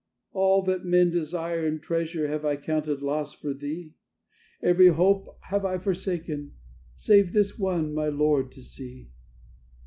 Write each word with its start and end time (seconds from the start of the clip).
"All 0.33 0.63
that 0.63 0.83
men 0.83 1.11
desire 1.11 1.63
and 1.63 1.79
treasure 1.79 2.27
have 2.27 2.43
I 2.43 2.55
counted 2.55 3.03
loss 3.03 3.35
for 3.35 3.53
Thee; 3.53 3.93
Every 4.63 4.87
hope 4.87 5.27
have 5.51 5.63
I 5.63 5.77
forsaken, 5.77 6.53
save 6.95 7.33
this 7.33 7.59
one, 7.59 7.93
my 7.93 8.07
Lord 8.09 8.51
to 8.53 8.63
see. 8.63 9.11